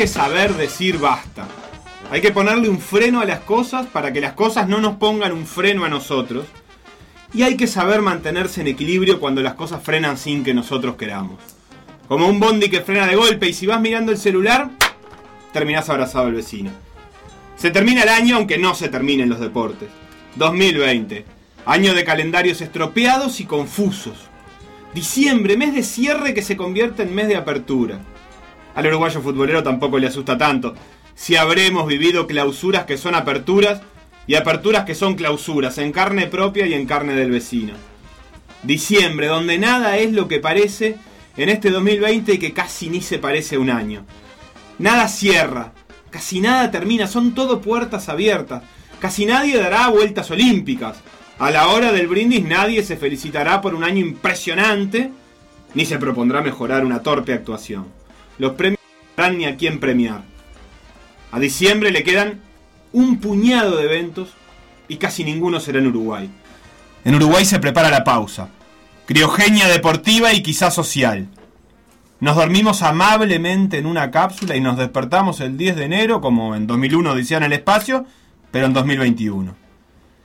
[0.00, 1.46] Que saber decir basta.
[2.10, 5.30] Hay que ponerle un freno a las cosas para que las cosas no nos pongan
[5.30, 6.46] un freno a nosotros.
[7.34, 11.38] Y hay que saber mantenerse en equilibrio cuando las cosas frenan sin que nosotros queramos.
[12.08, 14.70] Como un bondi que frena de golpe y si vas mirando el celular,
[15.52, 16.70] terminás abrazado al vecino.
[17.56, 19.90] Se termina el año aunque no se terminen los deportes.
[20.36, 21.26] 2020.
[21.66, 24.16] Año de calendarios estropeados y confusos.
[24.94, 28.00] Diciembre, mes de cierre que se convierte en mes de apertura.
[28.80, 30.74] Al uruguayo futbolero tampoco le asusta tanto.
[31.14, 33.82] Si habremos vivido clausuras que son aperturas
[34.26, 37.74] y aperturas que son clausuras, en carne propia y en carne del vecino.
[38.62, 40.96] Diciembre, donde nada es lo que parece
[41.36, 44.06] en este 2020 que casi ni se parece a un año.
[44.78, 45.74] Nada cierra,
[46.08, 48.62] casi nada termina, son todo puertas abiertas.
[48.98, 50.96] Casi nadie dará vueltas olímpicas.
[51.38, 55.10] A la hora del brindis nadie se felicitará por un año impresionante,
[55.74, 57.99] ni se propondrá mejorar una torpe actuación.
[58.40, 58.80] Los premios
[59.18, 60.22] no ni a quién premiar.
[61.30, 62.40] A diciembre le quedan
[62.90, 64.30] un puñado de eventos
[64.88, 66.30] y casi ninguno será en Uruguay.
[67.04, 68.48] En Uruguay se prepara la pausa.
[69.04, 71.28] Criogenia deportiva y quizás social.
[72.20, 76.66] Nos dormimos amablemente en una cápsula y nos despertamos el 10 de enero, como en
[76.66, 78.06] 2001 decían el espacio,
[78.50, 79.54] pero en 2021.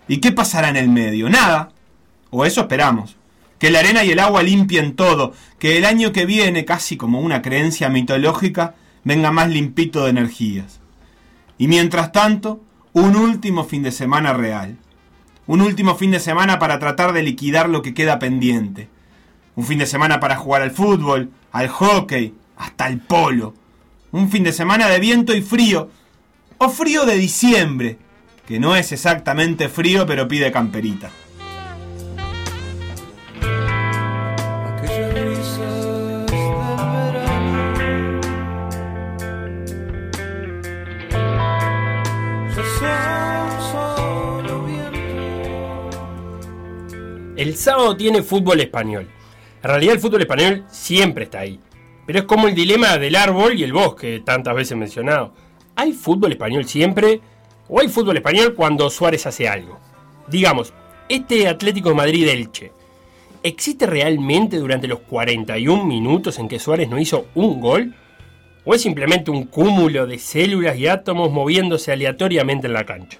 [0.07, 1.29] ¿Y qué pasará en el medio?
[1.29, 1.67] Nada.
[2.29, 3.17] O eso esperamos.
[3.65, 7.19] Que la arena y el agua limpien todo, que el año que viene, casi como
[7.19, 10.81] una creencia mitológica, venga más limpito de energías.
[11.57, 12.61] Y mientras tanto,
[12.93, 14.77] un último fin de semana real.
[15.47, 18.87] Un último fin de semana para tratar de liquidar lo que queda pendiente.
[19.55, 23.55] Un fin de semana para jugar al fútbol, al hockey, hasta el polo.
[24.11, 25.89] Un fin de semana de viento y frío.
[26.59, 27.97] O frío de diciembre,
[28.47, 31.09] que no es exactamente frío, pero pide camperita.
[47.35, 49.09] El sábado tiene fútbol español.
[49.61, 51.59] En realidad el fútbol español siempre está ahí.
[52.05, 55.33] Pero es como el dilema del árbol y el bosque, tantas veces mencionado.
[55.75, 57.19] ¿Hay fútbol español siempre?
[57.67, 59.77] ¿O hay fútbol español cuando Suárez hace algo?
[60.27, 60.71] Digamos,
[61.09, 62.71] este Atlético de Madrid Elche,
[63.43, 67.95] ¿existe realmente durante los 41 minutos en que Suárez no hizo un gol?
[68.63, 73.17] ¿O es simplemente un cúmulo de células y átomos moviéndose aleatoriamente en la cancha?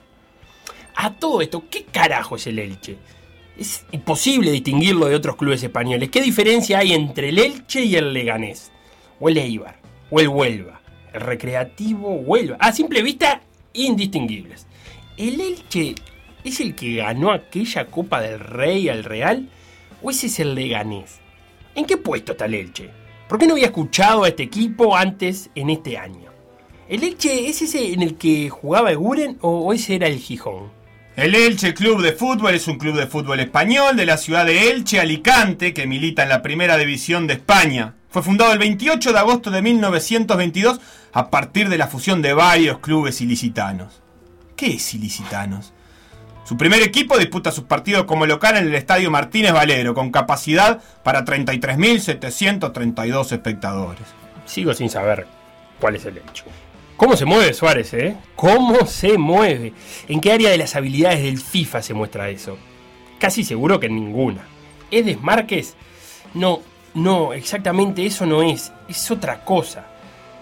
[0.96, 2.98] A todo esto, ¿qué carajo es el Elche?
[3.58, 6.10] Es imposible distinguirlo de otros clubes españoles.
[6.10, 8.72] ¿Qué diferencia hay entre el Elche y el Leganés?
[9.20, 9.80] O el Eibar,
[10.10, 10.82] o el Huelva,
[11.14, 12.58] el Recreativo Huelva.
[12.60, 14.68] A simple vista, indistinguibles.
[15.16, 15.96] ¿El Elche
[16.44, 19.50] es el que ganó aquella Copa del Rey al Real?
[20.02, 21.20] ¿O ese es el Leganés?
[21.76, 22.90] ¿En qué puesto está el Elche?
[23.30, 26.30] ¿Por qué no había escuchado a este equipo antes en este año?
[26.90, 30.70] ¿El Elche es ese en el que jugaba Eguren o ese era el Gijón?
[31.16, 34.70] El Elche Club de Fútbol es un club de fútbol español de la ciudad de
[34.70, 37.96] Elche, Alicante, que milita en la primera división de España.
[38.10, 40.82] Fue fundado el 28 de agosto de 1922
[41.14, 44.02] a partir de la fusión de varios clubes ilicitanos.
[44.58, 45.72] ¿Qué es ilicitanos?
[46.44, 50.82] Su primer equipo disputa sus partidos como local en el Estadio Martínez Valero, con capacidad
[51.02, 54.04] para 33.732 espectadores.
[54.46, 55.28] Sigo sin saber
[55.80, 56.44] cuál es el hecho.
[56.98, 58.16] ¿Cómo se mueve Suárez, eh?
[58.38, 59.74] ¿Cómo se mueve?
[60.08, 62.58] ¿En qué área de las habilidades del FIFA se muestra eso?
[63.20, 64.42] Casi seguro que en ninguna.
[64.90, 65.76] ¿Es desmarques?
[66.34, 66.62] No,
[66.94, 68.72] no, exactamente eso no es.
[68.88, 69.88] Es otra cosa.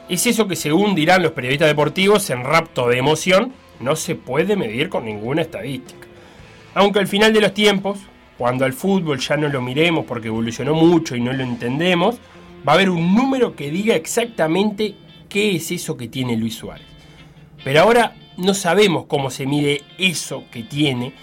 [0.07, 4.55] Es eso que según dirán los periodistas deportivos en rapto de emoción, no se puede
[4.55, 6.07] medir con ninguna estadística.
[6.75, 7.97] Aunque al final de los tiempos,
[8.37, 12.17] cuando al fútbol ya no lo miremos porque evolucionó mucho y no lo entendemos,
[12.67, 14.95] va a haber un número que diga exactamente
[15.33, 16.85] qué es eso que tiene Luis Suárez.
[17.63, 21.13] Pero ahora no sabemos cómo se mide eso que tiene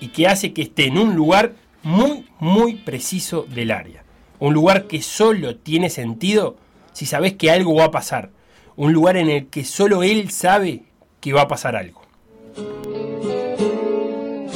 [0.00, 4.04] y que hace que esté en un lugar muy, muy preciso del área.
[4.38, 6.56] Un lugar que solo tiene sentido
[6.94, 8.30] si sabes que algo va a pasar.
[8.74, 10.84] Un lugar en el que solo él sabe
[11.20, 12.00] que va a pasar algo.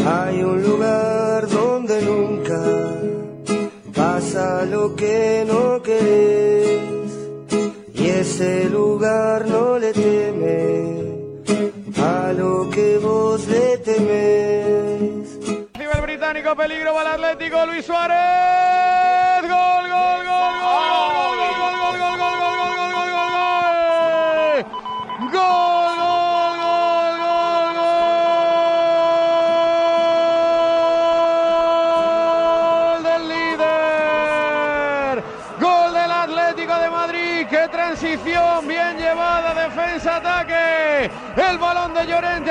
[0.07, 2.99] Hay un lugar donde nunca
[3.93, 6.52] pasa lo que no querés
[8.33, 10.97] ese lugar no le teme
[12.03, 15.39] a lo que vos le temes.
[15.75, 19.43] Arriba el británico, peligro para el Atlético, Luis Suárez.
[19.43, 20.92] Gol, gol, gol, gol,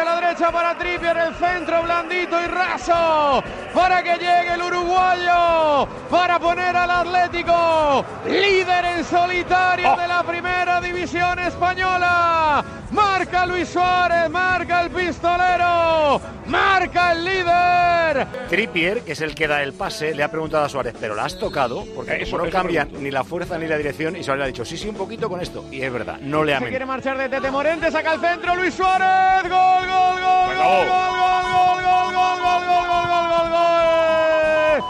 [0.01, 3.43] de Llorente a la derecha para Trippier, el centro blandito y raso
[3.73, 10.81] para que llegue el uruguayo, para poner al Atlético líder en solitario de la primera
[10.81, 12.63] división española.
[12.91, 16.21] Marca Luis Suárez, marca el pistolero,
[16.51, 18.27] marca el líder.
[18.49, 21.23] Trippier, que es el que da el pase, le ha preguntado a Suárez, ¿pero la
[21.25, 21.85] has tocado?
[21.95, 23.03] Porque Eso, no eso cambian pregunto.
[23.03, 25.29] ni la fuerza ni la dirección, y Suárez le ha dicho, sí, sí, un poquito
[25.29, 25.65] con esto.
[25.71, 26.69] Y es verdad, no le Se amen.
[26.69, 29.43] quiere marchar de Tete Morente, saca el centro Luis Suárez.
[29.49, 34.81] Gol, gol, gol, gol, gol, gol, gol, gol, gol, gol, gol, gol, gol, gol, gol.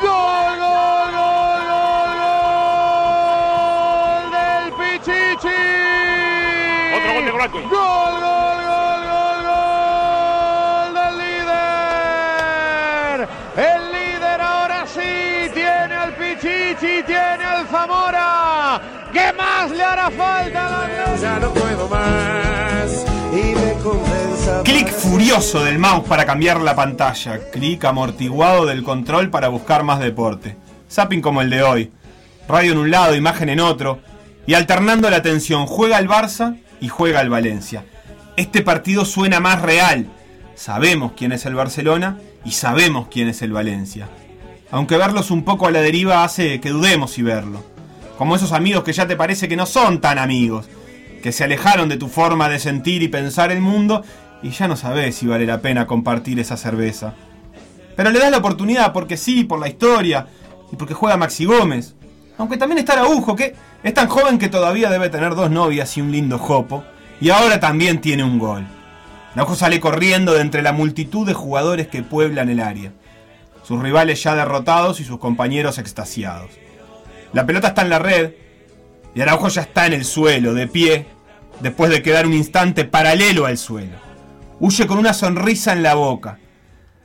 [0.00, 2.10] Gol, gol, gol, gol,
[3.50, 5.60] gol del Pichichi.
[6.96, 7.58] Otro gol de Blanco.
[7.60, 8.39] Gol, gol, gol,
[13.56, 18.80] El líder ahora sí tiene al Pichichi, tiene al Zamora.
[19.12, 21.16] ¿Qué más le hará falta?
[21.20, 24.62] Ya no puedo más y me compensa.
[24.62, 27.40] Clic furioso del mouse para cambiar la pantalla.
[27.50, 30.56] Clic amortiguado del control para buscar más deporte.
[30.88, 31.92] Zapping como el de hoy.
[32.46, 33.98] Radio en un lado, imagen en otro.
[34.46, 37.84] Y alternando la atención, juega el Barça y juega el Valencia.
[38.36, 40.06] Este partido suena más real.
[40.54, 44.08] Sabemos quién es el Barcelona y sabemos quién es el Valencia.
[44.70, 47.64] Aunque verlos un poco a la deriva hace que dudemos y verlo.
[48.18, 50.68] Como esos amigos que ya te parece que no son tan amigos
[51.22, 54.02] que se alejaron de tu forma de sentir y pensar el mundo
[54.42, 57.14] y ya no sabes si vale la pena compartir esa cerveza.
[57.96, 60.26] Pero le das la oportunidad porque sí, por la historia
[60.72, 61.94] y porque juega Maxi Gómez.
[62.38, 66.00] Aunque también está Araujo, que es tan joven que todavía debe tener dos novias y
[66.00, 66.82] un lindo jopo.
[67.20, 68.66] Y ahora también tiene un gol.
[69.34, 72.92] Araujo sale corriendo de entre la multitud de jugadores que pueblan el área.
[73.62, 76.50] Sus rivales ya derrotados y sus compañeros extasiados.
[77.32, 78.32] La pelota está en la red
[79.14, 81.06] y Araujo ya está en el suelo, de pie,
[81.60, 83.96] después de quedar un instante paralelo al suelo.
[84.58, 86.38] Huye con una sonrisa en la boca.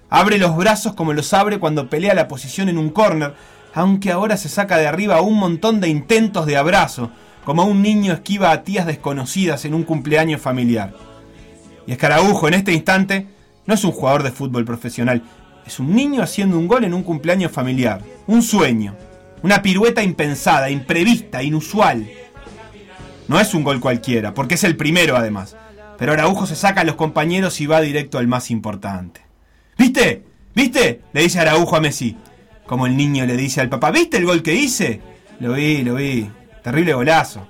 [0.10, 3.36] Abre los brazos como los abre cuando pelea la posición en un córner,
[3.74, 7.12] aunque ahora se saca de arriba un montón de intentos de abrazo,
[7.44, 10.94] como un niño esquiva a tías desconocidas en un cumpleaños familiar.
[11.88, 13.28] Y es que Araujo en este instante
[13.66, 15.24] no es un jugador de fútbol profesional,
[15.66, 18.96] es un niño haciendo un gol en un cumpleaños familiar, un sueño,
[19.42, 22.08] una pirueta impensada, imprevista, inusual.
[23.28, 25.56] No es un gol cualquiera, porque es el primero además.
[25.98, 29.22] Pero Araujo se saca a los compañeros y va directo al más importante.
[29.78, 30.24] ¿Viste?
[30.54, 31.02] ¿Viste?
[31.14, 32.16] Le dice Araujo a Messi.
[32.66, 35.02] Como el niño le dice al papá, ¿viste el gol que hice?
[35.40, 36.30] Lo vi, lo vi.
[36.64, 37.48] Terrible golazo.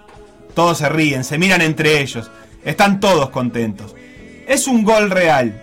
[0.53, 2.29] Todos se ríen, se miran entre ellos.
[2.63, 3.95] Están todos contentos.
[4.47, 5.59] Es un gol real,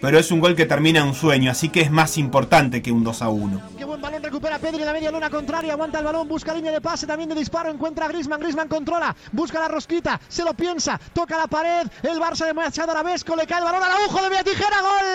[0.00, 2.90] pero es un gol que termina en un sueño, así que es más importante que
[2.90, 3.62] un 2 a 1.
[3.76, 6.72] Qué buen balón recupera Pedri en la media luna contraria, aguanta el balón, busca línea
[6.72, 10.54] de pase, también de disparo, encuentra a Griezmann, Griezmann controla, busca la rosquita, se lo
[10.54, 14.22] piensa, toca la pared, el Barça de Machado Arabesco, le cae el balón al agujo
[14.22, 15.06] de Vía Tijera, gol,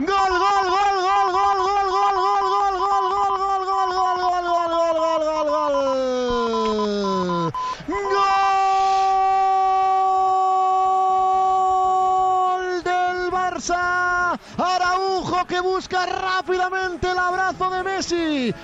[0.00, 0.77] gol, gol, gol,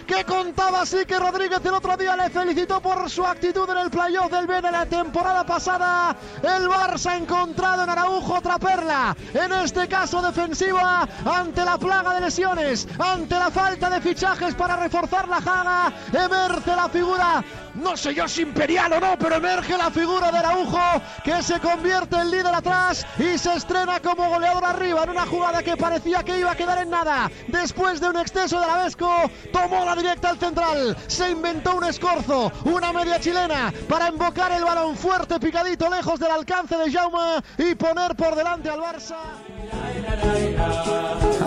[0.06, 3.90] Que contaba así que Rodríguez el otro día le felicitó por su actitud en el
[3.90, 6.16] playoff del Ben en la temporada pasada.
[6.42, 9.16] El Barça ha encontrado en Araujo otra perla.
[9.32, 12.86] En este caso defensiva ante la plaga de lesiones.
[12.98, 15.92] Ante la falta de fichajes para reforzar la jaga.
[16.12, 17.44] Emerge la figura.
[17.74, 21.58] No sé yo si imperial o no, pero emerge la figura de Araujo que se
[21.58, 26.22] convierte en líder atrás y se estrena como goleador arriba en una jugada que parecía
[26.22, 27.30] que iba a quedar en nada.
[27.48, 29.10] Después de un exceso de Arabesco,
[29.52, 34.64] tomó la directa al central, se inventó un escorzo, una media chilena para embocar el
[34.64, 39.16] balón fuerte, picadito, lejos del alcance de Jaume y poner por delante al Barça.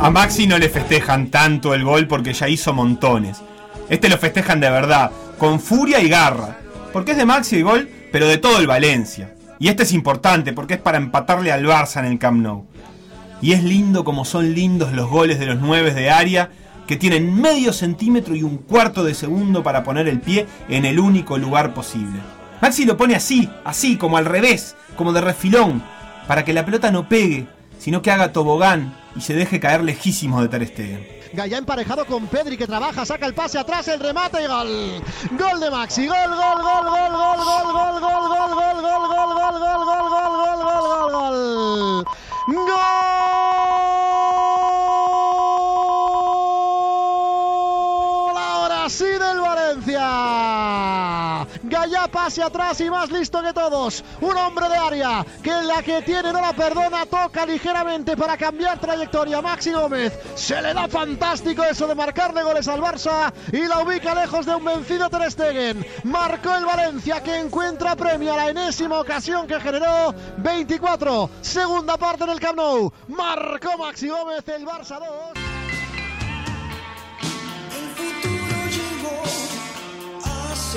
[0.02, 3.42] A Maxi no le festejan tanto el gol porque ya hizo montones.
[3.90, 6.60] Este lo festejan de verdad, con furia y garra.
[6.94, 9.34] Porque es de Maxi el gol, pero de todo el Valencia.
[9.60, 12.66] Y este es importante porque es para empatarle al Barça en el Camp Nou.
[13.42, 16.50] Y es lindo como son lindos los goles de los nueve de área
[16.88, 21.00] que tienen medio centímetro y un cuarto de segundo para poner el pie en el
[21.00, 22.20] único lugar posible.
[22.62, 25.84] Maxi lo pone así, así, como al revés, como de refilón,
[26.28, 27.46] para que la pelota no pegue,
[27.78, 31.17] sino que haga tobogán y se deje caer lejísimo de Ter.
[31.34, 35.04] Gaya emparejado con Pedri que trabaja, saca el pase atrás, el remate y gol.
[35.32, 39.34] Gol de Maxi, gol, gol, gol, gol, gol, gol, gol, gol, gol, gol, gol, gol,
[39.36, 42.06] gol, gol, gol, gol, gol, gol, gol.
[42.48, 42.78] Gol.
[48.38, 49.38] Ahora así del
[51.88, 54.04] Gallá pase atrás y más listo que todos.
[54.20, 58.78] Un hombre de área que la que tiene no la perdona, toca ligeramente para cambiar
[58.78, 59.42] trayectoria.
[59.42, 64.14] Maxi Gómez se le da fantástico eso de marcarle goles al Barça y la ubica
[64.14, 65.86] lejos de un vencido Ter Stegen.
[66.04, 71.30] Marcó el Valencia que encuentra premio a la enésima ocasión que generó 24.
[71.40, 72.92] Segunda parte del Camp Nou.
[73.08, 75.58] Marcó Maxi Gómez el Barça 2.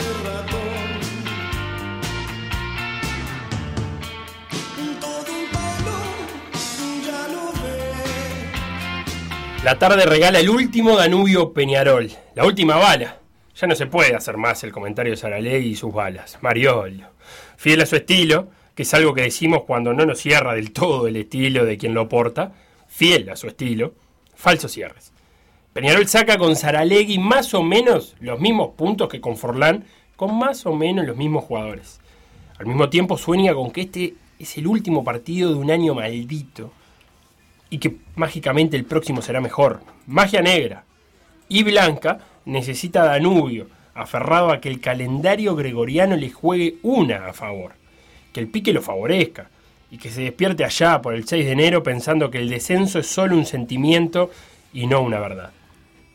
[0.00, 0.49] El
[9.62, 13.18] La tarde regala el último Danubio Peñarol, la última bala.
[13.54, 16.38] Ya no se puede hacer más el comentario de Saralegui y sus balas.
[16.40, 17.08] Mariolio.
[17.58, 21.08] Fiel a su estilo, que es algo que decimos cuando no nos cierra del todo
[21.08, 22.54] el estilo de quien lo porta.
[22.88, 23.92] Fiel a su estilo.
[24.34, 25.12] Falsos cierres.
[25.74, 29.84] Peñarol saca con Saralegui más o menos los mismos puntos que con Forlán,
[30.16, 32.00] con más o menos los mismos jugadores.
[32.58, 36.72] Al mismo tiempo sueña con que este es el último partido de un año maldito
[37.70, 39.80] y que mágicamente el próximo será mejor.
[40.06, 40.84] Magia negra.
[41.48, 47.72] Y Blanca necesita Danubio, aferrado a que el calendario gregoriano le juegue una a favor,
[48.32, 49.48] que el pique lo favorezca
[49.90, 53.06] y que se despierte allá por el 6 de enero pensando que el descenso es
[53.06, 54.30] solo un sentimiento
[54.72, 55.50] y no una verdad.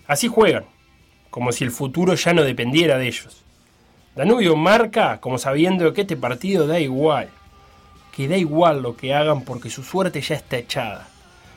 [0.07, 0.65] Así juegan,
[1.29, 3.43] como si el futuro ya no dependiera de ellos.
[4.15, 7.29] Danubio marca como sabiendo que este partido da igual,
[8.15, 11.09] que da igual lo que hagan porque su suerte ya está echada,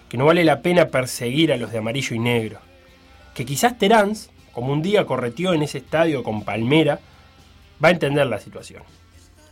[0.09, 2.61] que no vale la pena perseguir a los de amarillo y negro,
[3.35, 4.15] que quizás Terán,
[4.53, 7.00] como un día correteó en ese estadio con Palmera,
[7.83, 8.83] va a entender la situación.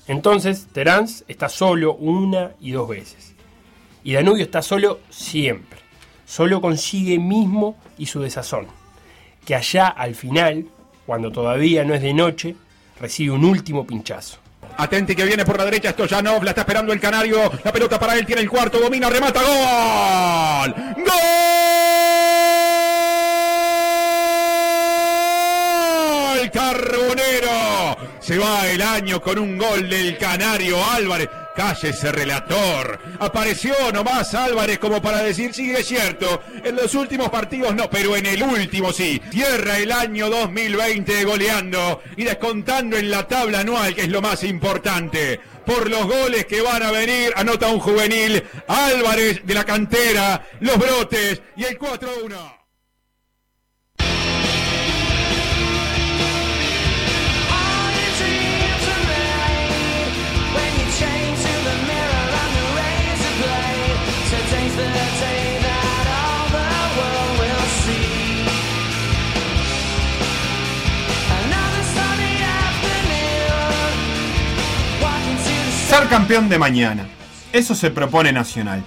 [0.06, 3.34] Entonces Terán está solo una y dos veces,
[4.02, 5.78] y Danubio está solo siempre,
[6.25, 8.66] solo consigue mismo y su desazón,
[9.44, 10.66] que allá al final,
[11.06, 12.56] cuando todavía no es de noche,
[12.98, 14.38] recibe un último pinchazo.
[14.76, 18.16] Atenti que viene por la derecha Stoyanov, la está esperando el Canario, la pelota para
[18.16, 20.75] él, tiene el cuarto, domina, remata, gol.
[20.96, 21.06] ¡Gol!
[26.52, 27.75] Carbonero.
[28.26, 31.28] Se va el año con un gol del Canario Álvarez.
[31.54, 32.99] Cállese, relator.
[33.21, 38.16] Apareció nomás Álvarez como para decir, sí, es cierto, en los últimos partidos no, pero
[38.16, 39.23] en el último sí.
[39.30, 44.42] Cierra el año 2020 goleando y descontando en la tabla anual, que es lo más
[44.42, 45.38] importante.
[45.64, 50.76] Por los goles que van a venir, anota un juvenil, Álvarez de la cantera, los
[50.76, 52.65] brotes y el 4-1.
[76.04, 77.06] Campeón de mañana.
[77.52, 78.84] Eso se propone Nacional.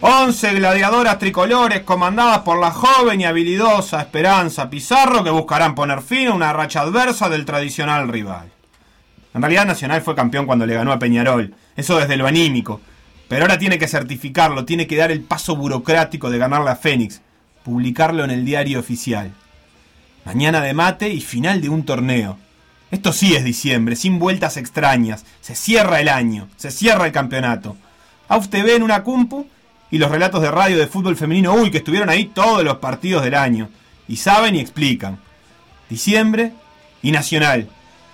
[0.00, 6.28] 11 gladiadoras tricolores comandadas por la joven y habilidosa Esperanza Pizarro que buscarán poner fin
[6.28, 8.52] a una racha adversa del tradicional rival.
[9.34, 12.80] En realidad Nacional fue campeón cuando le ganó a Peñarol, eso desde lo anímico,
[13.26, 17.20] pero ahora tiene que certificarlo, tiene que dar el paso burocrático de ganarle a Fénix,
[17.64, 19.32] publicarlo en el diario oficial.
[20.24, 22.38] Mañana de mate y final de un torneo.
[22.90, 25.24] Esto sí es diciembre, sin vueltas extrañas.
[25.40, 27.76] Se cierra el año, se cierra el campeonato.
[28.28, 29.46] AUF TV en una cumpu
[29.90, 33.22] y los relatos de radio de fútbol femenino, uy, que estuvieron ahí todos los partidos
[33.22, 33.68] del año.
[34.08, 35.18] Y saben y explican.
[35.88, 36.52] Diciembre
[37.02, 37.68] y Nacional,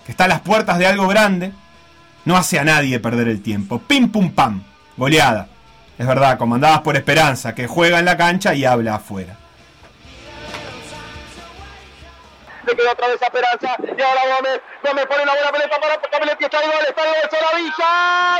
[0.04, 1.52] que está a las puertas de algo grande,
[2.26, 3.78] no hace a nadie perder el tiempo.
[3.78, 4.62] Pim pum pam,
[4.96, 5.48] goleada.
[5.98, 9.38] Es verdad, comandadas por Esperanza, que juega en la cancha y habla afuera.
[12.66, 13.76] Le queda otra vez a Esperanza.
[13.80, 14.60] Y ahora Gómez.
[14.82, 16.44] Gómez pone la buena pelota para Capelletti.
[16.44, 16.84] Está el gol.
[16.88, 17.30] Está el gol.
[17.30, 18.38] Solavilla.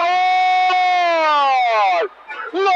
[2.00, 2.11] ¡Gol!
[2.52, 2.73] ¡Gol!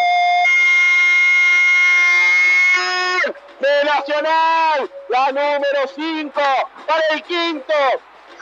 [3.59, 4.91] De Nacional.
[5.09, 6.33] La número 5.
[6.87, 7.75] Para el quinto.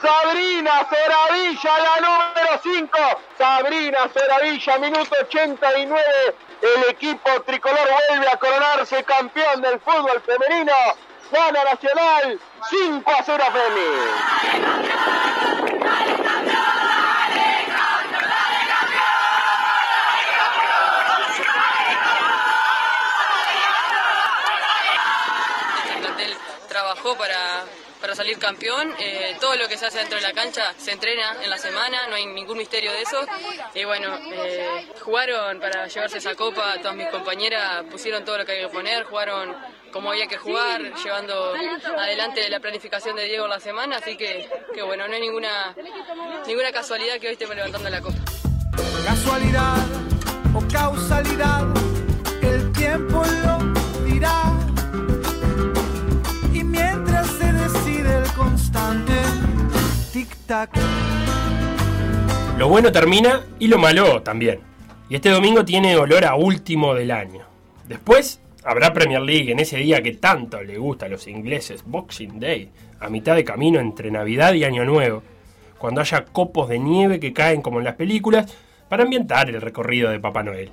[0.01, 2.99] Sabrina Soravilla, la número 5.
[3.37, 6.35] Sabrina Soravilla, minuto 89.
[6.63, 10.73] El equipo tricolor vuelve a coronarse campeón del fútbol femenino.
[11.31, 14.99] Gana Nacional 5 a 0 a Fénix.
[25.93, 26.37] el plantel
[26.69, 27.65] trabajó para,
[28.01, 28.95] para salir campeón.
[28.99, 32.07] Eh, todo lo que se hace dentro de la cancha se entrena en la semana,
[32.09, 33.27] no hay ningún misterio de eso.
[33.75, 38.53] Y bueno, eh, jugaron para llevarse esa copa, todas mis compañeras pusieron todo lo que
[38.53, 39.55] hay que poner, jugaron
[39.93, 41.55] como había que jugar, llevando
[41.97, 45.75] adelante la planificación de Diego en la semana, así que, que bueno, no hay ninguna,
[46.47, 48.17] ninguna casualidad que hoy estemos levantando la copa.
[49.05, 49.77] Casualidad
[50.55, 51.67] o causalidad,
[52.43, 54.53] el tiempo lo dirá.
[56.53, 59.15] Y mientras se decide el constante
[60.13, 60.71] tic-tac.
[62.59, 64.61] Lo bueno termina y lo malo también.
[65.09, 67.47] Y este domingo tiene olor a último del año.
[67.87, 72.39] Después habrá Premier League en ese día que tanto le gusta a los ingleses, Boxing
[72.39, 72.69] Day,
[73.01, 75.23] a mitad de camino entre Navidad y Año Nuevo,
[75.79, 78.55] cuando haya copos de nieve que caen como en las películas
[78.91, 80.73] para ambientar el recorrido de Papá Noel.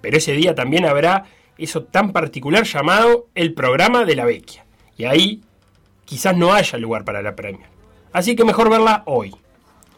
[0.00, 1.24] Pero ese día también habrá
[1.58, 4.64] eso tan particular llamado el programa de la Vecchia.
[4.96, 5.42] Y ahí
[6.06, 7.68] quizás no haya lugar para la Premier.
[8.14, 9.36] Así que mejor verla hoy.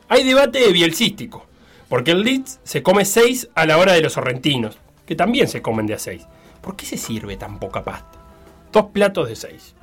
[0.09, 1.47] Hay debate bielcístico,
[1.89, 4.77] porque el Leeds se come 6 a la hora de los sorrentinos,
[5.07, 6.27] que también se comen de a 6.
[6.61, 8.19] ¿Por qué se sirve tan poca pasta?
[8.73, 9.75] Dos platos de 6.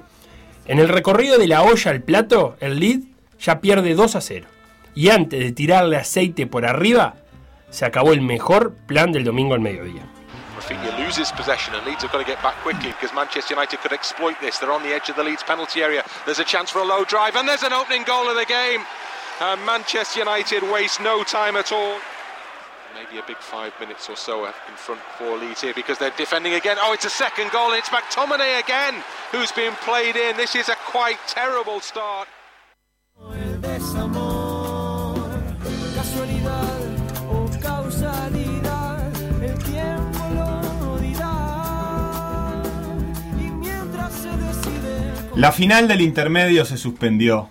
[0.68, 3.08] En el recorrido de la olla al plato, el Leeds
[3.40, 4.48] ya pierde 2 a 0.
[4.96, 7.16] Y antes de tirarle aceite por arriba,
[7.70, 10.04] se acabó el mejor plan del domingo al mediodía.
[10.56, 13.92] Rafinha loses possession and Leeds have got to get back quickly because Manchester United could
[13.92, 14.58] exploit this.
[14.58, 16.04] They're on the edge of the Leeds penalty area.
[16.26, 18.82] There's a chance for a low drive and there's an opening goal of the game.
[19.42, 22.00] And Manchester United waste no time at all.
[22.96, 26.54] Maybe a big five minutes or so in front for Leeds here because they're defending
[26.54, 26.78] again.
[26.80, 29.04] Oh, it's a second goal and it's McTominay again
[29.34, 30.38] who's been played in.
[30.38, 32.30] This is a quite terrible start.
[45.36, 47.50] La final del intermedio se suspendió.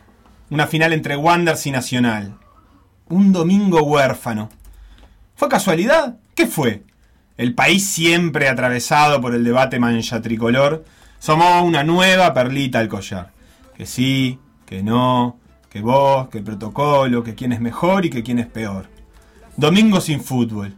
[0.51, 2.39] Una final entre Wanderers y Nacional.
[3.11, 4.49] Un domingo huérfano.
[5.37, 6.17] ¿Fue casualidad?
[6.35, 6.85] ¿Qué fue?
[7.37, 10.85] El país siempre atravesado por el debate mancha tricolor
[11.19, 13.33] somos una nueva perlita al collar.
[13.77, 15.39] Que sí, que no,
[15.71, 18.87] que vos, que protocolo, que quién es mejor y que quién es peor.
[19.57, 20.75] Domingo sin fútbol.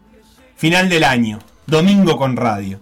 [0.57, 1.39] Final del año.
[1.67, 2.81] Domingo con radio.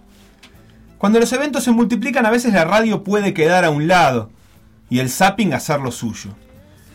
[0.98, 4.30] Cuando los eventos se multiplican a veces la radio puede quedar a un lado
[4.88, 6.30] y el zapping hacer lo suyo.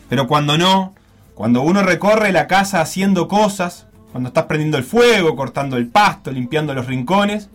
[0.07, 0.95] Pero cuando no,
[1.35, 6.31] cuando uno recorre la casa haciendo cosas, cuando estás prendiendo el fuego, cortando el pasto,
[6.31, 7.49] limpiando los rincones,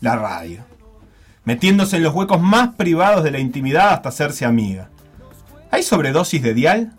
[0.00, 0.64] la radio.
[1.44, 4.90] Metiéndose en los huecos más privados de la intimidad hasta hacerse amiga.
[5.70, 6.92] ¿Hay sobredosis de dial?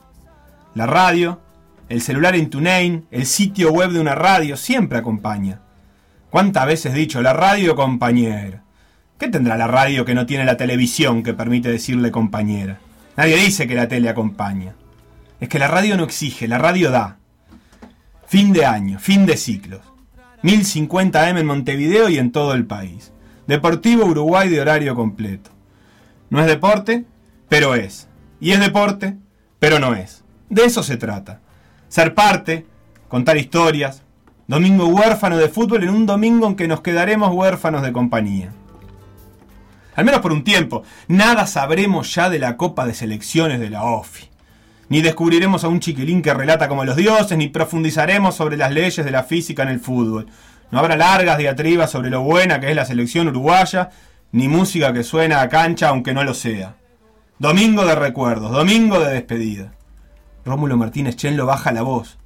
[0.75, 1.39] La radio,
[1.88, 5.62] el celular en TuneIn, el sitio web de una radio siempre acompaña.
[6.29, 8.63] ¿Cuántas veces dicho la radio compañera?
[9.17, 12.79] ¿Qué tendrá la radio que no tiene la televisión que permite decirle compañera?
[13.17, 14.75] Nadie dice que la tele acompaña.
[15.39, 17.18] Es que la radio no exige, la radio da.
[18.29, 19.81] Fin de año, fin de ciclos.
[20.43, 23.11] 1050 AM en Montevideo y en todo el país.
[23.47, 25.49] Deportivo Uruguay de horario completo.
[26.29, 27.05] No es deporte,
[27.49, 28.07] pero es.
[28.39, 29.17] Y es deporte,
[29.57, 30.23] pero no es.
[30.47, 31.41] De eso se trata.
[31.87, 32.67] Ser parte,
[33.07, 34.03] contar historias.
[34.45, 38.51] Domingo huérfano de fútbol en un domingo en que nos quedaremos huérfanos de compañía.
[39.95, 40.83] Al menos por un tiempo.
[41.07, 44.28] Nada sabremos ya de la Copa de Selecciones de la OFI.
[44.89, 49.06] Ni descubriremos a un chiquilín que relata como los dioses, ni profundizaremos sobre las leyes
[49.06, 50.25] de la física en el fútbol.
[50.71, 53.91] No habrá largas diatribas sobre lo buena que es la selección uruguaya,
[54.32, 56.75] ni música que suena a cancha aunque no lo sea.
[57.38, 59.73] Domingo de recuerdos, domingo de despedida.
[60.43, 62.17] Rómulo Martínez Chenlo baja la voz,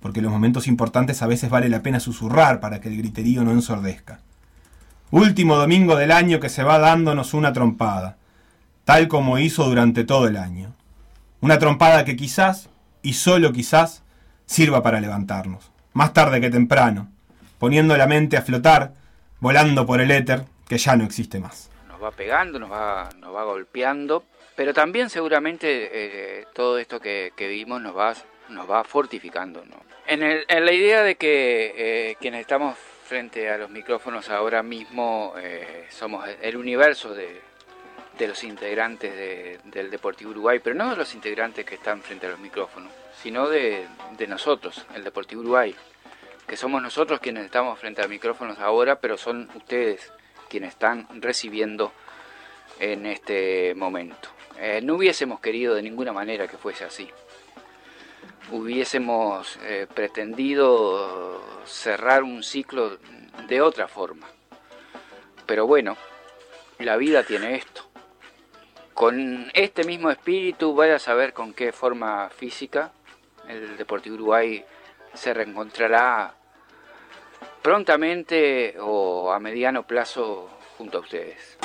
[0.00, 3.42] porque en los momentos importantes a veces vale la pena susurrar para que el griterío
[3.42, 4.20] no ensordezca.
[5.10, 8.18] Último domingo del año que se va dándonos una trompada,
[8.84, 10.74] tal como hizo durante todo el año.
[11.44, 12.70] Una trompada que quizás,
[13.02, 14.02] y solo quizás,
[14.46, 17.12] sirva para levantarnos, más tarde que temprano,
[17.58, 18.94] poniendo la mente a flotar,
[19.40, 21.68] volando por el éter que ya no existe más.
[21.86, 24.24] nos va pegando, nos va, nos va golpeando,
[24.56, 28.14] pero también seguramente eh, todo esto que, que vimos nos va,
[28.48, 29.66] nos va fortificando.
[29.66, 29.76] ¿no?
[30.06, 35.88] En, la idea de que eh, quienes estamos frente a los micrófonos ahora mismo eh,
[35.90, 37.38] somos el universo de,
[38.18, 42.26] de los integrantes de- del Deportivo Uruguay, pero no de los integrantes que están frente
[42.26, 45.74] a los micrófonos, sino de, de nosotros, el Deportivo Uruguay,
[46.46, 50.12] que somos nosotros quienes estamos frente a micrófonos ahora, pero son ustedes
[50.48, 51.92] quienes están recibiendo
[52.78, 54.28] en este momento.
[54.58, 57.10] Eh, no hubiésemos querido de ninguna manera que fuese así.
[58.50, 62.98] Hubiésemos eh, pretendido cerrar un ciclo
[63.48, 64.26] de otra forma.
[65.46, 65.96] Pero bueno,
[66.78, 67.84] la vida tiene esto.
[68.94, 72.92] Con este mismo espíritu, vaya a saber con qué forma física
[73.48, 74.64] el Deportivo Uruguay
[75.12, 76.34] se reencontrará
[77.60, 81.58] prontamente o a mediano plazo junto a ustedes.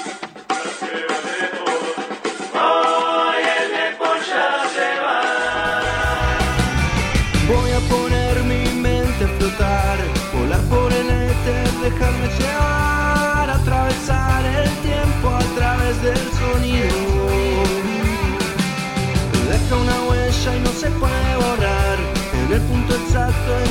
[11.83, 16.38] Dejarme llevar, atravesar el tiempo a través del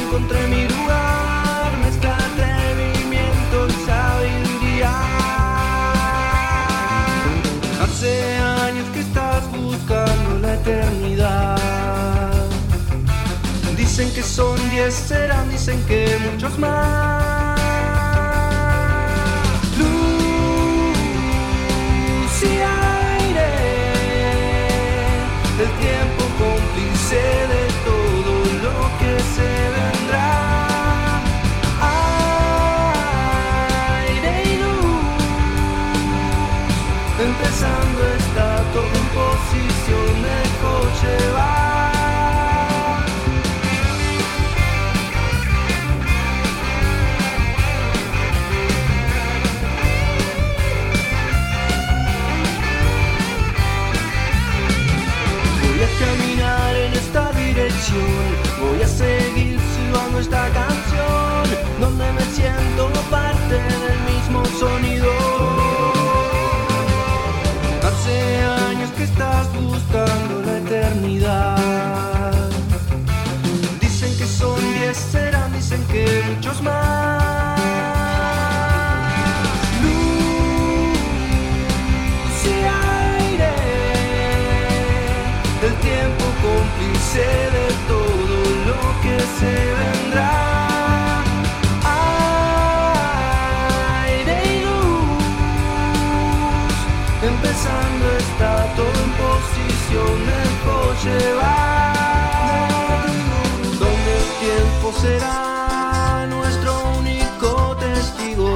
[0.09, 4.93] encontré mi lugar, mezcla atrevimiento y sabiduría.
[7.83, 11.59] Hace años que estás buscando la eternidad.
[13.77, 17.48] Dicen que son diez, serán, dicen que muchos más.
[101.09, 103.05] Coche va.
[103.63, 108.51] Donde el tiempo será nuestro único testigo.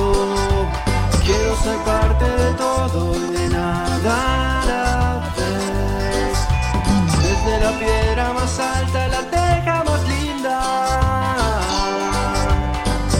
[1.25, 6.37] Quiero ser parte de todo y de nada a la vez.
[7.23, 10.59] Desde la piedra más alta, la teja más linda.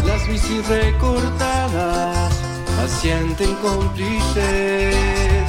[0.05, 2.33] Las bicis recortadas
[2.85, 5.42] asienten cómplices.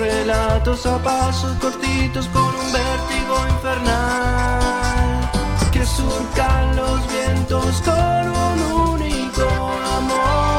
[0.00, 5.30] Relatos a pasos cortitos con un vértigo infernal.
[5.70, 9.42] Que surcan los vientos con un único
[9.98, 10.49] amor.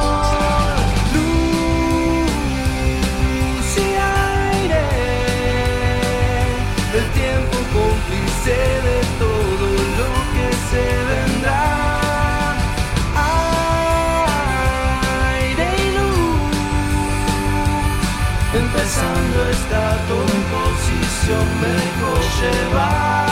[21.32, 23.30] Posición me dejo llevar.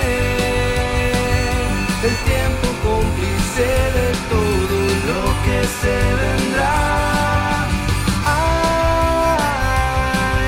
[2.02, 3.66] el tiempo cómplice
[3.98, 4.78] de todo
[5.08, 6.78] lo que se vendrá.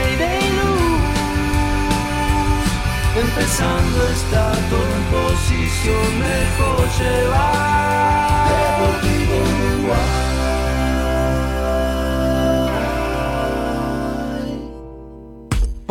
[0.01, 1.03] Aire y luz,
[3.25, 8.63] empezando está todo en posición mejor llevar.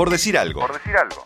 [0.04, 0.60] Por decir algo.
[0.60, 1.26] Por decir algo.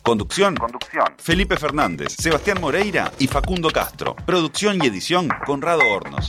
[0.00, 0.54] Conducción.
[0.54, 1.06] Conducción.
[1.18, 4.14] Felipe Fernández, Sebastián Moreira y Facundo Castro.
[4.14, 6.28] Producción y edición Conrado Hornos.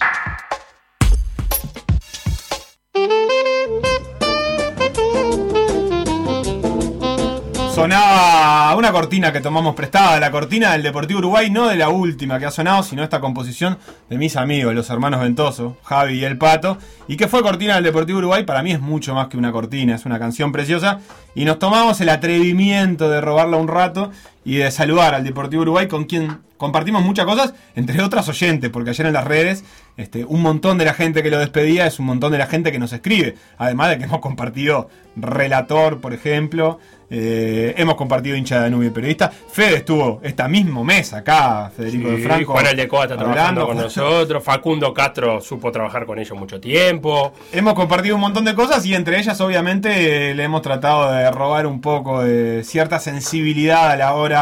[7.75, 12.39] Sonaba una cortina que tomamos prestada, la cortina del Deportivo Uruguay, no de la última
[12.39, 13.77] que ha sonado, sino esta composición
[14.09, 16.77] de mis amigos, los hermanos Ventoso, Javi y El Pato,
[17.09, 19.93] y que fue cortina del Deportivo Uruguay, para mí es mucho más que una cortina,
[19.93, 21.01] es una canción preciosa,
[21.35, 24.09] y nos tomamos el atrevimiento de robarla un rato
[24.45, 28.91] y de saludar al Deportivo Uruguay con quien compartimos muchas cosas, entre otras oyentes, porque
[28.91, 29.65] ayer en las redes
[29.97, 32.71] este, un montón de la gente que lo despedía es un montón de la gente
[32.71, 36.79] que nos escribe, además de que hemos compartido relator, por ejemplo,
[37.09, 39.29] eh, hemos compartido hincha de Danubio periodista.
[39.29, 42.53] Fede estuvo esta mismo mes acá, Federico de Franco.
[42.53, 44.43] Juan Aldecoa está trabajando con nosotros.
[44.43, 47.33] Facundo Castro supo trabajar con ellos mucho tiempo.
[47.51, 51.67] Hemos compartido un montón de cosas y entre ellas obviamente le hemos tratado de robar
[51.67, 54.34] un poco de cierta sensibilidad a la hora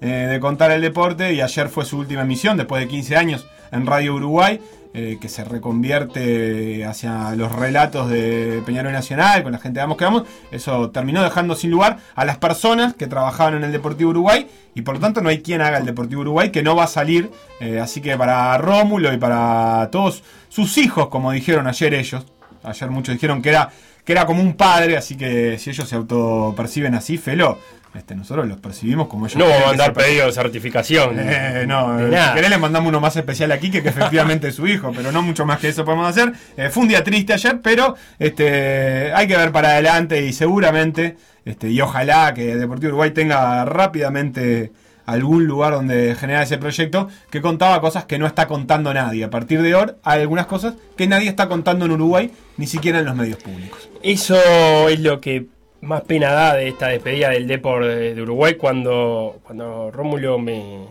[0.00, 3.46] eh, de contar el deporte y ayer fue su última emisión después de 15 años
[3.70, 4.60] en Radio Uruguay.
[4.94, 9.96] eh, que se reconvierte hacia los relatos de Peñarol Nacional, con la gente de Vamos
[9.96, 14.10] que Vamos, eso terminó dejando sin lugar a las personas que trabajaban en el Deportivo
[14.10, 16.84] Uruguay y por lo tanto no hay quien haga el Deportivo Uruguay que no va
[16.84, 17.30] a salir.
[17.60, 22.26] eh, así que para Rómulo y para todos sus hijos, como dijeron ayer ellos,
[22.62, 23.70] ayer muchos dijeron que era,
[24.04, 27.58] que era como un padre, así que si ellos se autoperciben así, felo.
[27.94, 31.16] Este, nosotros los percibimos como ellos No vamos a mandar pedido de certificación.
[31.18, 32.28] eh, no, De eh, nada.
[32.28, 35.12] si querés le mandamos uno más especial aquí que, que efectivamente es su hijo, pero
[35.12, 36.32] no mucho más que eso podemos hacer.
[36.56, 41.16] Eh, fue un día triste ayer, pero este, hay que ver para adelante y seguramente,
[41.44, 44.72] este, y ojalá que Deportivo Uruguay tenga rápidamente
[45.04, 49.24] algún lugar donde generar ese proyecto que contaba cosas que no está contando nadie.
[49.24, 53.00] A partir de ahora hay algunas cosas que nadie está contando en Uruguay, ni siquiera
[53.00, 53.88] en los medios públicos.
[54.02, 55.46] Eso es lo que
[55.82, 60.86] más pena da de esta despedida del Depor de, Uruguay cuando, cuando Rómulo me,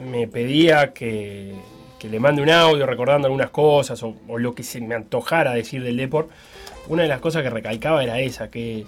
[0.00, 1.54] me pedía que,
[1.98, 5.52] que le mande un audio recordando algunas cosas o, o lo que se me antojara
[5.54, 6.28] decir del Depor.
[6.88, 8.84] Una de las cosas que recalcaba era esa, que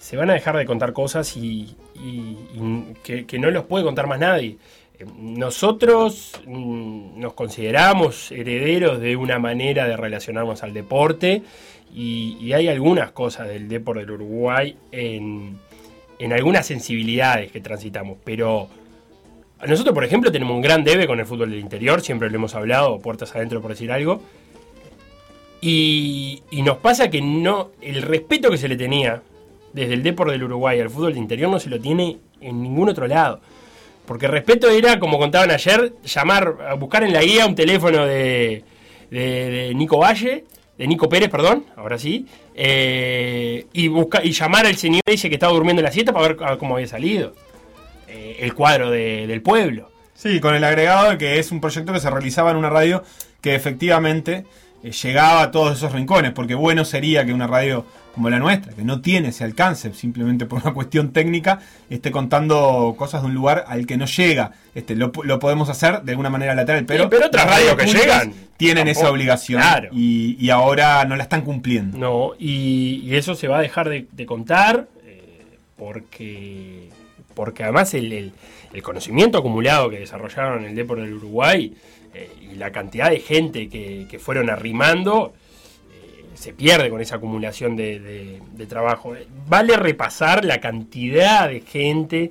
[0.00, 3.84] se van a dejar de contar cosas y, y- y que, que no los puede
[3.84, 4.56] contar más nadie.
[4.98, 11.42] Eh, Nosotros mm, nos consideramos herederos de una manera de relacionarnos al deporte
[11.94, 15.58] y, hay algunas cosas del deporte del Uruguay en,
[16.18, 18.68] en algunas sensibilidades que transitamos, pero
[19.66, 22.54] nosotros, por ejemplo, tenemos un gran debe con el fútbol del interior, siempre lo hemos
[22.54, 24.20] hablado, puertas adentro por decir algo,
[25.60, 29.22] y, y nos pasa que no el respeto que se le tenía
[29.72, 32.88] desde el deporte del Uruguay al fútbol del interior no se lo tiene en ningún
[32.88, 33.40] otro lado.
[34.06, 38.62] Porque respeto era, como contaban ayer, llamar, buscar en la guía un teléfono de,
[39.10, 40.44] de- de Nico Valle,
[40.78, 45.34] de Nico Pérez, perdón, ahora sí, eh, y, busca, y llamar al señor ese que
[45.36, 47.34] estaba durmiendo en la siesta para ver cómo había salido
[48.08, 49.90] eh, el cuadro de- del pueblo.
[50.14, 53.02] Sí, con el agregado de que es un proyecto que se realizaba en una radio
[53.40, 54.44] que efectivamente
[54.82, 57.84] eh, llegaba a todos esos rincones, porque bueno sería que una radio
[58.16, 62.94] como la nuestra, que no tiene ese alcance simplemente por una cuestión técnica, esté contando
[62.98, 64.52] cosas de un lugar al que no llega.
[64.74, 67.86] Este, lo, lo podemos hacer de alguna manera lateral, pero, Sí, pero otras radios que
[67.86, 69.90] llegan, tienen esa obligación claro.
[69.92, 71.96] y, y ahora no la están cumpliendo.
[71.98, 75.44] No, y, y eso se va a dejar de, de contar eh,
[75.76, 76.88] porque,
[77.34, 78.32] porque además el, el-
[78.72, 81.72] el conocimiento acumulado que desarrollaron en el Depor del Uruguay
[82.12, 85.32] eh, y la cantidad de gente que, que fueron arrimando
[86.36, 89.14] se pierde con esa acumulación de, trabajo.
[89.48, 92.30] Vale repasar la cantidad de gente,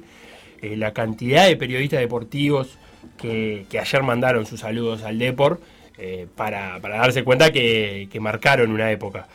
[0.62, 2.78] eh, la cantidad de periodistas deportivos
[3.18, 5.60] que, ayer mandaron sus saludos al Depor
[5.98, 9.28] eh, para, darse cuenta que, marcaron una época.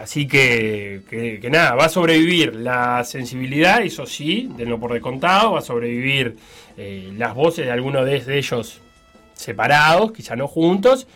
[0.00, 5.52] Así que, que- nada, va a sobrevivir la sensibilidad, eso sí, de no por descontado,
[5.52, 6.36] va a sobrevivir
[6.76, 8.80] eh, las voces de algunos de, ellos
[9.34, 11.06] separados, quizá no juntos,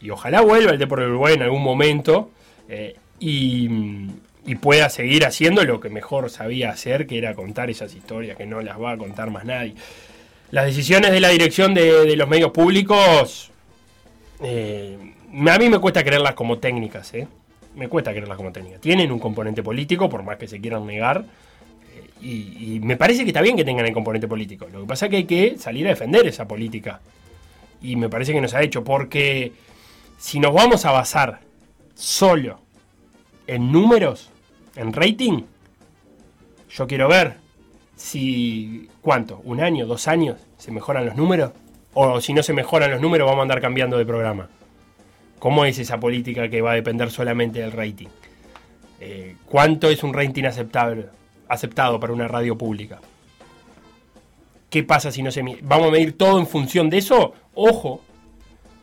[0.00, 2.30] y ojalá vuelva el Deporte Uruguay en algún momento
[2.68, 3.68] eh, y,
[4.60, 8.60] pueda seguir haciendo lo que mejor sabía hacer, que era contar esas historias que no
[8.60, 9.74] las va a contar más nadie.
[10.50, 13.50] Las decisiones de la dirección de, los medios públicos,
[14.42, 14.98] eh,
[15.48, 17.26] a mí me cuesta creerlas como técnicas, ¿eh?
[17.74, 18.80] Me cuesta creerlas como técnicas.
[18.80, 21.24] Tienen un componente político, por más que se quieran negar,
[22.20, 24.68] y, y me parece que está bien que tengan el componente político.
[24.70, 27.00] Lo que pasa es que hay que salir a defender esa política.
[27.80, 29.52] Y me parece que nos ha hecho, porque
[30.18, 31.40] si nos vamos a basar
[32.02, 32.58] solo
[33.46, 34.28] en números,
[34.74, 35.42] en rating,
[36.68, 37.36] yo quiero ver
[37.94, 39.40] si, ¿cuánto?
[39.44, 40.40] ¿Un año, dos años?
[40.58, 41.52] ¿Se mejoran los números?
[41.94, 44.48] O si no se mejoran los números, vamos a andar cambiando de programa.
[45.38, 48.08] ¿Cómo es esa política que va a depender solamente del rating?
[49.00, 51.06] Eh, ¿Cuánto es un rating aceptable,
[51.46, 53.00] aceptado para una radio pública?
[54.70, 55.42] ¿Qué pasa si no se?
[55.62, 57.34] ¿Vamos a medir todo en función de eso?
[57.54, 58.00] Ojo.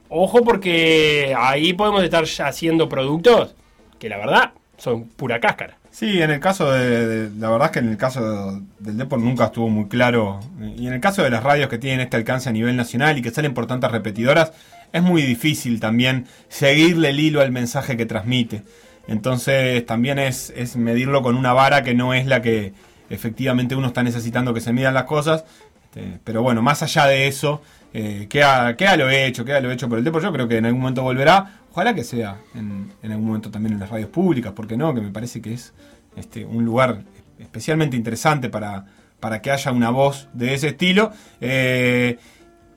[0.10, 3.56] Ojo porque ahí podemos estar haciendo productos
[4.00, 5.78] que la verdad son pura cáscara.
[5.92, 9.20] Sí, en el caso de, de- La verdad es que en el caso del Depor
[9.20, 10.40] nunca estuvo muy claro.
[10.78, 13.22] Y en el caso de las radios que tienen este alcance a nivel nacional y
[13.22, 14.54] que salen por tantas repetidoras,
[14.94, 18.64] es muy difícil también seguirle el hilo al mensaje que transmite.
[19.08, 22.74] Entonces también es, es medirlo con una vara que no es la que
[23.10, 25.44] efectivamente uno está necesitando que se midan las cosas.
[25.90, 27.62] Este, pero bueno, más allá de eso,
[27.94, 30.22] eh, queda, queda lo hecho, queda lo hecho por el Depor.
[30.22, 31.62] Yo creo que en algún momento volverá.
[31.72, 35.02] Ojalá que sea en, en algún momento también en las radios públicas, porque no, que
[35.02, 35.74] me parece que es
[36.16, 37.04] este, un lugar
[37.40, 38.86] especialmente interesante para,
[39.20, 41.12] para que haya una voz de ese estilo.
[41.42, 42.18] Eh,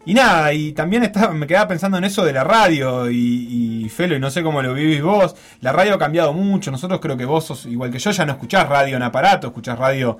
[0.04, 4.16] y nada, y también me quedaba pensando en eso de la radio y, y Felo,
[4.16, 5.36] y no sé cómo lo vivís vos.
[5.60, 6.70] La radio ha cambiado mucho.
[6.70, 9.78] Nosotros creo que vos sos igual que yo, ya no escuchás radio en aparato, escuchás
[9.78, 10.18] radio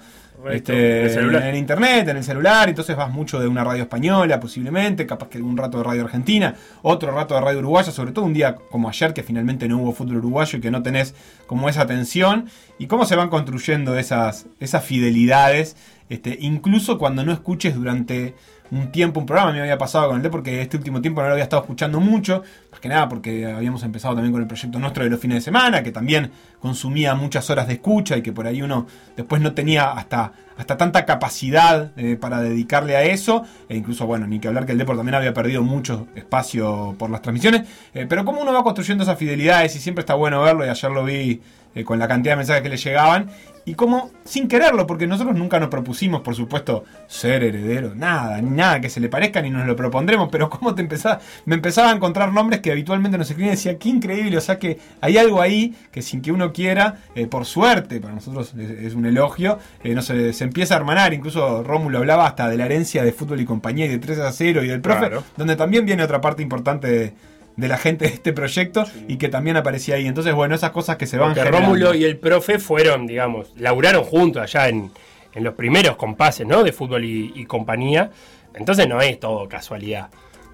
[0.50, 2.68] este, en el en internet, en el celular.
[2.68, 6.54] Entonces vas mucho de una radio española, posiblemente, capaz que un rato de radio argentina,
[6.82, 9.92] otro rato de radio uruguaya, sobre todo un día como ayer que finalmente no hubo
[9.92, 11.14] fútbol uruguayo y que no tenés
[11.46, 12.48] como esa tensión.
[12.78, 15.76] Y cómo se van construyendo esas, esas fidelidades,
[16.08, 18.34] este, incluso cuando no escuches durante
[18.72, 19.52] un tiempo un programa.
[19.52, 22.00] Me había pasado con el D porque este último tiempo no lo había estado escuchando
[22.00, 22.42] mucho.
[22.70, 25.40] Más que nada porque habíamos empezado también con el proyecto nuestro de los fines de
[25.42, 29.52] semana, que también consumía muchas horas de escucha y que por ahí uno después no
[29.52, 33.44] tenía hasta, hasta tanta capacidad eh, para dedicarle a eso.
[33.68, 37.10] E incluso, bueno, ni que hablar que el Depor también había perdido mucho espacio por
[37.10, 37.68] las transmisiones.
[37.92, 40.90] Eh, pero como uno va construyendo esas fidelidades y siempre está bueno verlo, y ayer
[40.90, 41.42] lo vi
[41.74, 43.30] eh, con la cantidad de mensajes que le llegaban.
[43.64, 48.50] Y como sin quererlo, porque nosotros nunca nos propusimos, por supuesto, ser heredero, nada, ni
[48.50, 51.92] nada que se le parezca, ni nos lo propondremos, pero como te empezaba, me empezaba
[51.92, 55.16] a encontrar nombres que habitualmente nos escribían y decía, qué increíble, o sea que hay
[55.16, 59.06] algo ahí que sin que uno quiera, eh, por suerte, para nosotros es, es un
[59.06, 63.04] elogio, eh, no se, se empieza a hermanar, incluso Rómulo hablaba hasta de la herencia
[63.04, 65.22] de fútbol y compañía y de 3 a 0 y del profe, Claro.
[65.36, 67.14] donde también viene otra parte importante de,
[67.56, 70.06] de la gente de este proyecto y que también aparecía ahí.
[70.06, 71.66] Entonces, bueno, esas cosas que se van Porque generando.
[71.68, 74.90] Rómulo y el profe fueron, digamos, laburaron juntos allá en,
[75.34, 76.62] en los primeros compases, ¿no?
[76.62, 78.10] De fútbol y, y compañía.
[78.54, 80.08] Entonces no es todo casualidad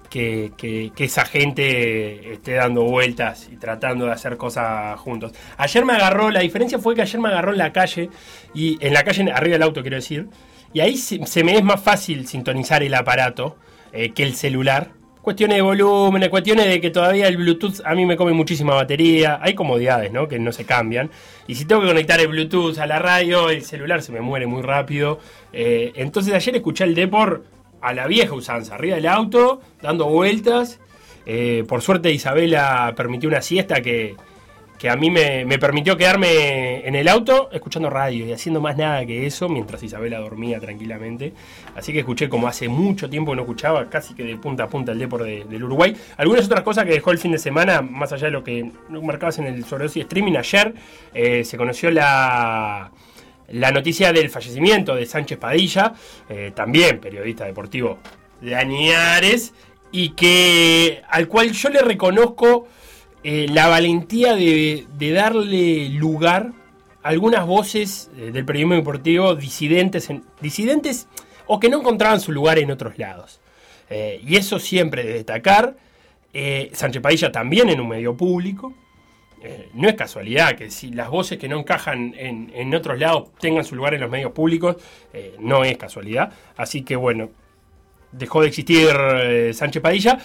[0.09, 5.33] que, que- que esa gente esté dando vueltas y tratando de hacer cosas juntos.
[5.57, 8.09] Ayer me agarró, la diferencia fue que ayer me agarró en la calle,
[8.53, 10.27] y en la calle, arriba del auto quiero decir,
[10.73, 13.57] y ahí se, se me es más fácil sintonizar el aparato
[13.93, 14.91] eh, que el celular.
[15.21, 19.39] Cuestiones de volumen, cuestiones de que todavía el Bluetooth a mí me come muchísima batería.
[19.41, 20.27] Hay comodidades, ¿no?
[20.27, 21.11] Que no se cambian.
[21.45, 24.47] Y si tengo que conectar el Bluetooth a la radio, el celular se me muere
[24.47, 25.19] muy rápido.
[25.51, 27.43] Eh, entonces ayer escuché el Depor
[27.81, 30.79] a la vieja usanza, arriba del auto, dando vueltas.
[31.25, 34.15] Eh, por suerte Isabela permitió una siesta que,
[34.79, 38.77] que a mí me, me permitió quedarme en el auto escuchando radio y haciendo más
[38.77, 41.33] nada que eso mientras Isabela dormía tranquilamente.
[41.75, 44.67] Así que escuché como hace mucho tiempo que no escuchaba, casi que de punta a
[44.69, 45.93] punta el Depor de- del Uruguay.
[46.15, 49.37] Algunas otras cosas que dejó el fin de semana, más allá de lo que marcabas
[49.39, 50.73] en el sobredosis streaming, ayer
[51.13, 52.89] eh, se conoció la,
[53.49, 55.93] la noticia del fallecimiento de Sánchez Padilla,
[56.29, 57.99] eh, también periodista deportivo
[58.39, 59.53] de Añares,
[59.91, 62.67] y que al cual yo le reconozco
[63.23, 66.51] eh, la valentía de, darle lugar
[67.03, 71.07] a algunas voces eh, del periodismo deportivo disidentes, en- disidentes
[71.47, 73.39] o que no encontraban su lugar en otros lados.
[73.89, 75.75] Eh, y eso siempre de destacar.
[76.73, 78.71] Sánchez Padilla también en un medio público.
[79.73, 83.63] No es casualidad que si las voces que no encajan en, en otros lados tengan
[83.65, 84.75] su lugar en los medios públicos,
[85.39, 86.31] no es casualidad.
[86.55, 87.31] Así que bueno,
[88.11, 88.89] dejó de existir
[89.53, 90.19] Sánchez Padilla.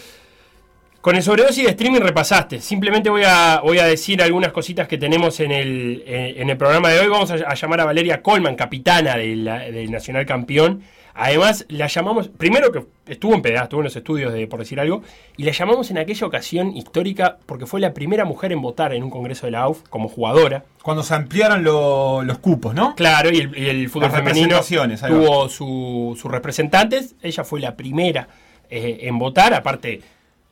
[1.05, 2.63] Con el sobredosis de streaming repasaste.
[2.63, 6.57] Simplemente voy a, voy a decir algunas cositas que tenemos en el, eh, en el
[6.57, 7.09] programa de hoy.
[7.09, 10.81] Vamos a, a llamar a Valeria Colman, capitana del Nacional Campeón.
[11.13, 14.81] Además, la llamamos, primero que estuvo en PDA, estuvo en los estudios de Por Decir
[14.81, 15.03] Algo,
[15.37, 19.03] y la llamamos en aquella ocasión histórica porque fue la primera mujer en votar en
[19.03, 20.65] un congreso de la AUF como jugadora.
[20.83, 22.95] Cuando se ampliaron lo- los cupos, ¿no?
[22.95, 24.59] Claro, y el, y el fútbol Las femenino
[25.07, 27.15] tuvo su- sus representantes.
[27.23, 28.27] Ella fue la primera
[28.71, 30.01] eh, en votar, aparte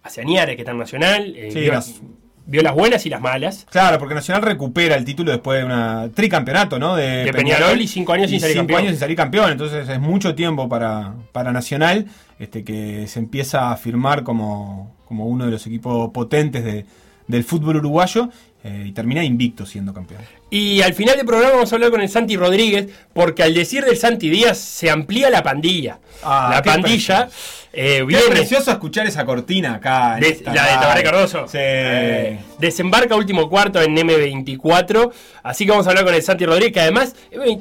[0.03, 1.35] hacia Añares, que está en Nacional.
[1.37, 2.01] eh, Sí, vio, las-
[2.47, 3.67] vio las buenas y las malas.
[3.71, 6.97] Claro, porque Nacional recupera el título después de una tricampeonato, ¿no?
[6.97, 8.81] De, De Peñarol y cinco años sin salir cinco campeón.
[8.81, 9.53] años sin salir campeón.
[9.53, 12.07] Entonces es mucho tiempo para, para Nacional,
[12.39, 16.85] este que se empieza a firmar como, como uno de los equipos potentes de-
[17.29, 18.29] del fútbol uruguayo
[18.65, 20.21] eh, y termina invicto siendo campeón.
[20.51, 23.85] Y al final del programa vamos a hablar con el Santi Rodríguez, porque al decir
[23.85, 25.99] del Santi Díaz se amplía la pandilla.
[26.23, 27.29] Ah, la pandilla
[27.75, 30.15] eh, Qué precioso escuchar esa cortina acá.
[30.17, 30.75] en De- esta la de.
[30.75, 31.49] Tabaré Cardoso.
[31.49, 31.57] Sí.
[31.59, 35.11] Eh, desembarca último cuarto en M24.
[35.43, 37.17] Así que vamos a hablar con el Santi Rodríguez, que además,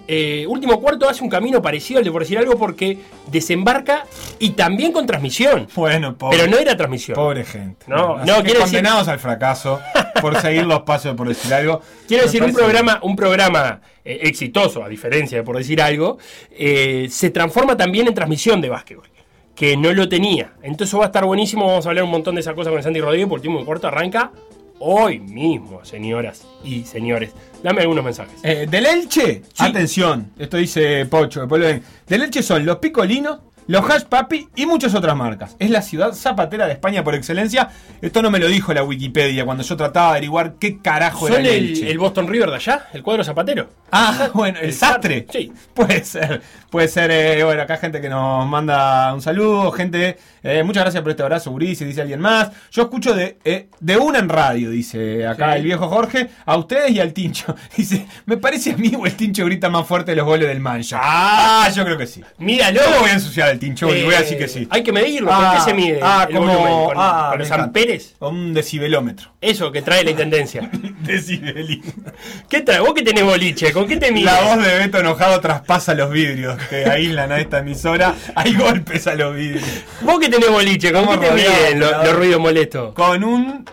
[0.08, 2.98] eh, último cuarto hace un camino parecido al de por decir algo, porque
[3.32, 4.06] desembarca
[4.38, 5.68] y también con transmisión.
[5.76, 7.16] Bueno, pobre, Pero no era transmisión.
[7.16, 7.86] pobre gente.
[7.88, 9.80] No, no, que quiero decir- condenados al fracaso
[10.22, 11.82] por seguir los pasos, por decir algo.
[12.08, 16.18] Quiero decir, un programa, un programa eh, exitoso, a diferencia de por decir algo,
[16.52, 19.08] eh, se transforma también en transmisión de básquetbol,
[19.56, 20.54] que no lo tenía.
[20.62, 23.00] Entonces va a estar buenísimo, vamos a hablar un montón de esas cosas con Santi
[23.00, 24.32] Rodríguez, por último corto arranca
[24.80, 27.32] hoy mismo, señoras y señores.
[27.64, 28.34] Dame algunos mensajes.
[28.44, 31.84] Eh, del Elche, atención, esto dice Pocho, después lo ven.
[32.08, 35.56] Del Elche son los Picolinos, Los Hash Papi y muchas otras marcas.
[35.60, 37.70] Es la ciudad zapatera de España por excelencia.
[38.02, 41.38] Esto no me lo dijo la Wikipedia cuando yo trataba de averiguar qué carajo era
[41.38, 42.88] ¿Son el el, el Boston River de allá?
[42.94, 43.70] ¿El cuadro zapatero?
[43.92, 45.26] Ah, bueno, el sastre.
[45.32, 45.52] Sí.
[45.74, 46.42] Puede ser,
[46.72, 51.04] puede ser, eh, bueno, acá gente que nos manda un saludo, gente, eh, muchas gracias
[51.04, 52.50] por este abrazo, Urice, dice alguien más.
[52.72, 55.58] Yo escucho de, eh, de una en radio, dice acá Sí.
[55.60, 57.56] el viejo Jorge, a ustedes y al Tincho.
[57.78, 61.00] Dice, me parece a mí o el Tincho grita más fuerte los goles del Mancha.
[61.02, 62.24] Ah, yo creo que sí.
[62.38, 62.80] Míralo.
[62.80, 64.60] Yo voy a ensuciar al Tincho y voy a decir que sí.
[64.64, 65.28] Eh, Hay que medirlo.
[65.30, 66.86] ¿Con Ah, qué se mide ah, el como- volumen?
[66.86, 68.16] ¿Con, ah, con los amperes?
[68.18, 69.32] Con un decibelómetro.
[69.42, 70.70] Eso que trae la intendencia.
[71.02, 72.14] Decibelímetro.
[72.50, 72.80] ¿Qué trae?
[72.80, 73.72] ¿Vos que tenés boliche?
[73.74, 74.26] ¿Con qué te mides?
[74.26, 78.16] La voz de Beto enojado traspasa los vidrios que aíslan a esta emisora.
[78.36, 79.64] Hay golpes a los vidrios.
[80.02, 80.92] ¿Vos que tenés boliche?
[80.92, 82.94] ¿Con qué Estamos te miden los, ruidos molestos?
[82.94, 83.66] Con un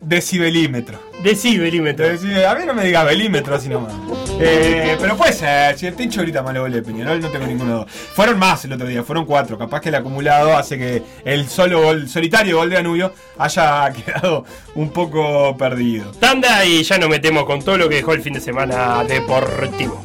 [0.00, 0.98] decibelímetro.
[1.22, 2.06] Decibelímetro.
[2.06, 3.92] Deci- A mí no me digas belímetro así nomás.
[4.40, 7.86] Eh, pero puede ser, si el Tincho ahorita malo gol de Peñarol, no tengo ninguno.
[7.88, 9.56] Fueron más el otro día, fueron cuatro.
[9.56, 14.44] Capaz que el acumulado hace que el solo gol, solitario gol de Danubio haya quedado
[14.74, 16.10] un poco perdido.
[16.18, 20.04] Tanda y ya nos metemos con todo lo que dejó el fin de semana deportivo.